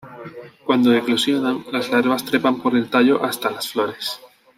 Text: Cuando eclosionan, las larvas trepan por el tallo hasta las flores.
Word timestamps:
Cuando 0.65 0.95
eclosionan, 0.95 1.63
las 1.71 1.91
larvas 1.91 2.25
trepan 2.25 2.59
por 2.59 2.75
el 2.75 2.89
tallo 2.89 3.23
hasta 3.23 3.51
las 3.51 3.69
flores. 3.71 4.19